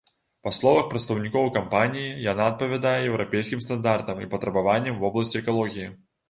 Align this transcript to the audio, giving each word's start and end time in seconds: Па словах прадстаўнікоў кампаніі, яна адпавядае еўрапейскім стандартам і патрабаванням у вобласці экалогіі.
Па 0.45 0.51
словах 0.59 0.85
прадстаўнікоў 0.93 1.45
кампаніі, 1.57 2.07
яна 2.31 2.47
адпавядае 2.53 2.95
еўрапейскім 3.11 3.63
стандартам 3.67 4.25
і 4.25 4.31
патрабаванням 4.33 4.97
у 4.99 5.05
вобласці 5.05 5.41
экалогіі. 5.45 5.89